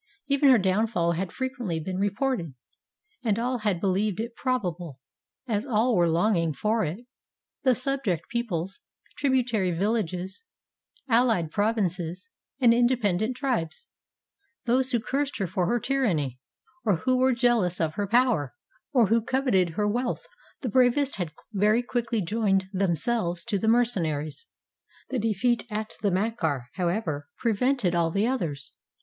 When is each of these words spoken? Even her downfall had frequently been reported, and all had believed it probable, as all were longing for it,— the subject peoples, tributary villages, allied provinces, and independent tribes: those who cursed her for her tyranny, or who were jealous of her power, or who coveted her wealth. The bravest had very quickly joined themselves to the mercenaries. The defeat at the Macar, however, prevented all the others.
Even 0.25 0.49
her 0.49 0.57
downfall 0.57 1.11
had 1.11 1.31
frequently 1.31 1.79
been 1.79 1.99
reported, 1.99 2.55
and 3.23 3.37
all 3.37 3.59
had 3.59 3.79
believed 3.79 4.19
it 4.19 4.35
probable, 4.35 4.99
as 5.47 5.63
all 5.63 5.95
were 5.95 6.09
longing 6.09 6.53
for 6.53 6.83
it,— 6.83 7.05
the 7.63 7.75
subject 7.75 8.27
peoples, 8.27 8.79
tributary 9.15 9.69
villages, 9.69 10.43
allied 11.07 11.51
provinces, 11.51 12.31
and 12.59 12.73
independent 12.73 13.37
tribes: 13.37 13.89
those 14.65 14.91
who 14.91 14.99
cursed 14.99 15.37
her 15.37 15.45
for 15.45 15.67
her 15.67 15.79
tyranny, 15.79 16.39
or 16.83 16.95
who 17.05 17.17
were 17.17 17.31
jealous 17.31 17.79
of 17.79 17.93
her 17.93 18.07
power, 18.07 18.55
or 18.91 19.05
who 19.09 19.21
coveted 19.21 19.73
her 19.75 19.87
wealth. 19.87 20.25
The 20.61 20.69
bravest 20.69 21.17
had 21.17 21.31
very 21.53 21.83
quickly 21.83 22.21
joined 22.23 22.65
themselves 22.73 23.45
to 23.45 23.59
the 23.59 23.67
mercenaries. 23.67 24.47
The 25.11 25.19
defeat 25.19 25.67
at 25.69 25.93
the 26.01 26.09
Macar, 26.09 26.69
however, 26.73 27.27
prevented 27.37 27.93
all 27.93 28.09
the 28.09 28.25
others. 28.25 28.71